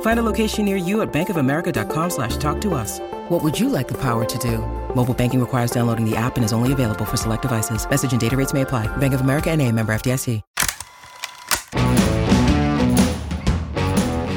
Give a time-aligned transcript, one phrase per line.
[0.00, 2.98] Find a location near you at bankofamerica.com slash talk to us.
[3.28, 4.58] What would you like the power to do?
[4.96, 7.88] Mobile banking requires downloading the app and is only available for select devices.
[7.88, 8.88] Message and data rates may apply.
[8.96, 10.40] Bank of America and a member FDIC.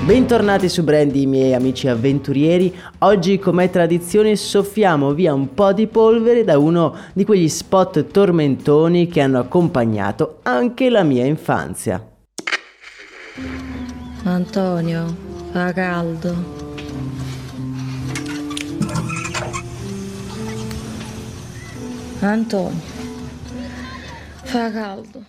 [0.03, 2.75] Bentornati su Brandy, miei amici avventurieri.
[2.99, 9.07] Oggi, come tradizione, soffiamo via un po' di polvere da uno di quegli spot tormentoni
[9.07, 12.03] che hanno accompagnato anche la mia infanzia.
[14.23, 15.15] Antonio,
[15.51, 16.33] Fa caldo.
[22.21, 22.79] Antonio.
[24.43, 25.23] Fa caldo.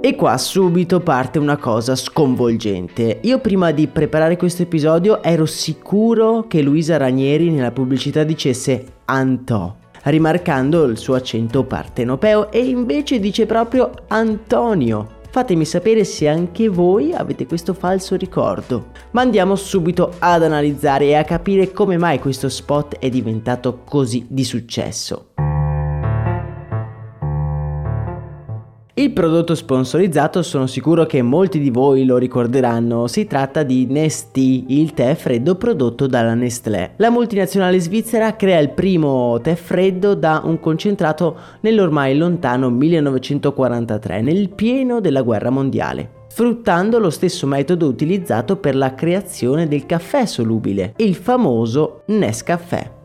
[0.00, 3.20] E qua subito parte una cosa sconvolgente.
[3.22, 9.76] Io prima di preparare questo episodio ero sicuro che Luisa Ranieri nella pubblicità dicesse Antò,
[10.02, 15.13] rimarcando il suo accento partenopeo e invece dice proprio Antonio.
[15.34, 18.92] Fatemi sapere se anche voi avete questo falso ricordo.
[19.10, 24.26] Ma andiamo subito ad analizzare e a capire come mai questo spot è diventato così
[24.28, 25.33] di successo.
[28.96, 34.66] Il prodotto sponsorizzato sono sicuro che molti di voi lo ricorderanno, si tratta di Nestì,
[34.68, 36.92] il tè freddo prodotto dalla Nestlé.
[36.98, 44.50] La multinazionale svizzera crea il primo tè freddo da un concentrato nell'ormai lontano 1943, nel
[44.50, 50.94] pieno della guerra mondiale sfruttando lo stesso metodo utilizzato per la creazione del caffè solubile,
[50.96, 53.02] il famoso Nescafè.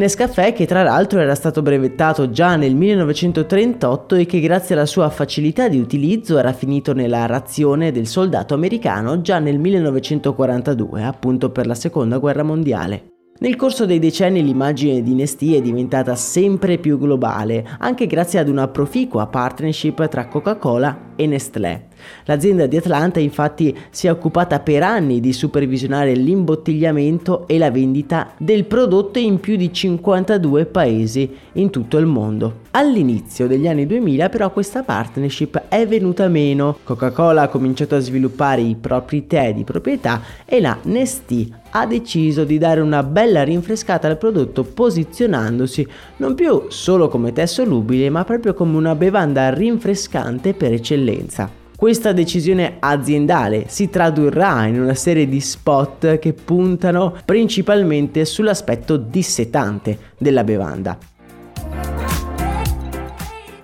[0.00, 5.10] Nescafè che tra l'altro era stato brevettato già nel 1938 e che grazie alla sua
[5.10, 11.66] facilità di utilizzo era finito nella razione del soldato americano già nel 1942, appunto per
[11.66, 13.08] la seconda guerra mondiale.
[13.40, 18.48] Nel corso dei decenni l'immagine di Nestlé è diventata sempre più globale, anche grazie ad
[18.48, 21.88] una proficua partnership tra Coca-Cola e Nestlé.
[22.24, 28.32] L'azienda di Atlanta infatti si è occupata per anni di supervisionare l'imbottigliamento e la vendita
[28.36, 32.68] del prodotto in più di 52 paesi in tutto il mondo.
[32.72, 36.78] All'inizio degli anni 2000 però questa partnership è venuta meno.
[36.84, 42.44] Coca-Cola ha cominciato a sviluppare i propri tè di proprietà e la Nestlé ha deciso
[42.44, 45.86] di dare una bella rinfrescata al prodotto posizionandosi
[46.16, 51.59] non più solo come tè solubile ma proprio come una bevanda rinfrescante per eccellenza.
[51.80, 59.96] Questa decisione aziendale si tradurrà in una serie di spot che puntano principalmente sull'aspetto dissetante
[60.18, 60.98] della bevanda.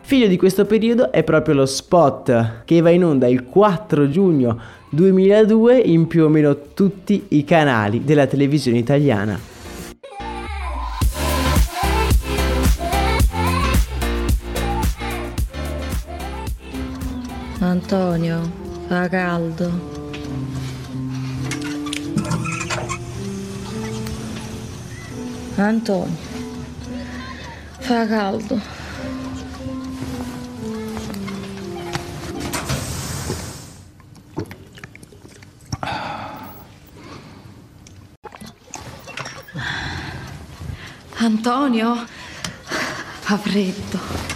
[0.00, 4.58] Figlio di questo periodo è proprio lo spot che va in onda il 4 giugno
[4.88, 9.55] 2002 in più o meno tutti i canali della televisione italiana.
[17.76, 18.40] Antonio,
[18.88, 19.70] fa caldo.
[25.58, 26.16] Antonio,
[27.80, 28.60] fa caldo.
[41.18, 42.06] Antonio,
[43.20, 44.35] fa freddo.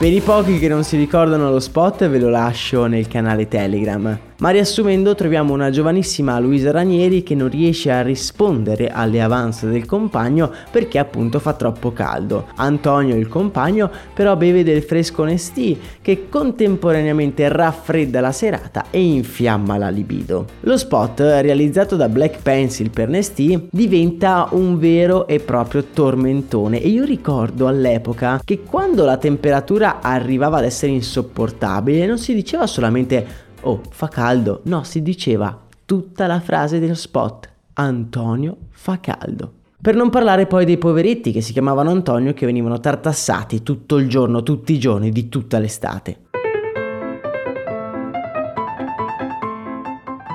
[0.00, 4.18] Per i pochi che non si ricordano lo spot ve lo lascio nel canale Telegram.
[4.40, 9.84] Ma riassumendo troviamo una giovanissima Luisa Ranieri che non riesce a rispondere alle avance del
[9.84, 12.46] compagno perché appunto fa troppo caldo.
[12.54, 19.76] Antonio il compagno però beve del fresco Nestì che contemporaneamente raffredda la serata e infiamma
[19.76, 20.46] la libido.
[20.60, 26.88] Lo spot realizzato da Black Pencil per Nestì diventa un vero e proprio tormentone e
[26.88, 33.26] io ricordo all'epoca che quando la temperatura arrivava ad essere insopportabile non si diceva solamente
[33.62, 39.54] oh fa caldo, no si diceva tutta la frase dello spot Antonio fa caldo.
[39.82, 44.08] Per non parlare poi dei poveretti che si chiamavano Antonio che venivano tartassati tutto il
[44.08, 46.29] giorno, tutti i giorni di tutta l'estate.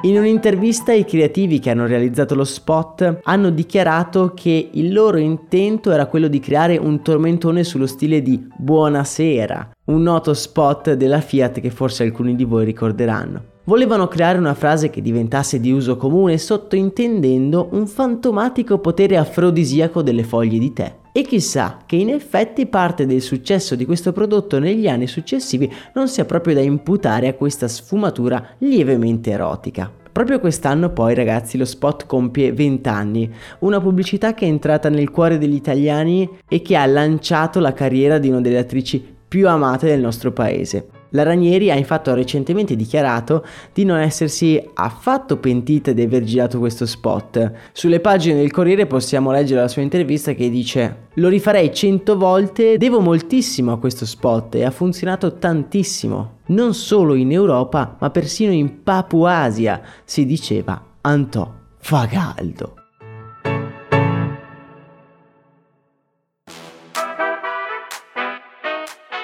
[0.05, 5.91] In un'intervista i creativi che hanno realizzato lo spot hanno dichiarato che il loro intento
[5.91, 11.59] era quello di creare un tormentone sullo stile di Buonasera, un noto spot della Fiat
[11.59, 13.53] che forse alcuni di voi ricorderanno.
[13.63, 20.23] Volevano creare una frase che diventasse di uso comune sottointendendo un fantomatico potere afrodisiaco delle
[20.23, 20.95] foglie di tè.
[21.17, 26.09] E chissà che in effetti parte del successo di questo prodotto negli anni successivi non
[26.09, 29.89] sia proprio da imputare a questa sfumatura lievemente erotica.
[30.11, 35.09] Proprio quest'anno poi ragazzi lo spot compie 20 anni, una pubblicità che è entrata nel
[35.09, 39.87] cuore degli italiani e che ha lanciato la carriera di una delle attrici più amate
[39.87, 40.94] del nostro paese.
[41.09, 46.85] La Ranieri ha infatti recentemente dichiarato di non essersi affatto pentita di aver girato questo
[46.85, 47.51] spot.
[47.71, 52.77] Sulle pagine del Corriere possiamo leggere la sua intervista che dice Lo rifarei cento volte,
[52.77, 56.39] devo moltissimo a questo spot e ha funzionato tantissimo.
[56.47, 62.84] Non solo in Europa, ma persino in Papuasia, si diceva Antò, fa caldo.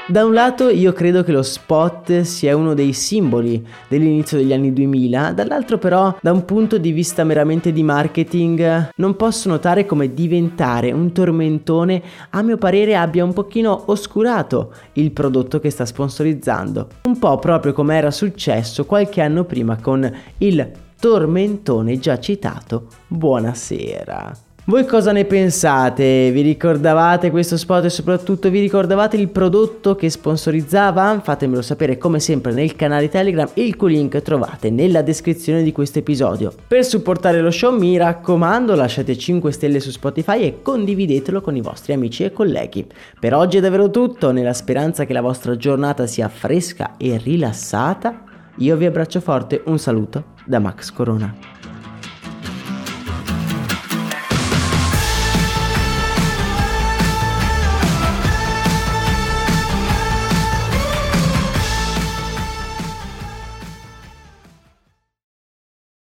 [0.07, 4.73] Da un lato io credo che lo spot sia uno dei simboli dell'inizio degli anni
[4.73, 10.13] 2000, dall'altro però da un punto di vista meramente di marketing non posso notare come
[10.13, 12.01] diventare un tormentone
[12.31, 17.71] a mio parere abbia un pochino oscurato il prodotto che sta sponsorizzando, un po' proprio
[17.71, 24.50] come era successo qualche anno prima con il tormentone già citato Buonasera.
[24.63, 26.29] Voi cosa ne pensate?
[26.31, 31.19] Vi ricordavate questo spot e soprattutto vi ricordavate il prodotto che sponsorizzava?
[31.19, 35.97] Fatemelo sapere come sempre nel canale Telegram, il cui link trovate nella descrizione di questo
[35.97, 36.53] episodio.
[36.67, 41.61] Per supportare lo show mi raccomando lasciate 5 stelle su Spotify e condividetelo con i
[41.61, 42.85] vostri amici e colleghi.
[43.19, 48.25] Per oggi è davvero tutto, nella speranza che la vostra giornata sia fresca e rilassata,
[48.57, 51.60] io vi abbraccio forte, un saluto da Max Corona.